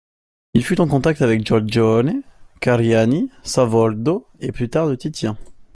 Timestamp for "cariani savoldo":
2.59-4.25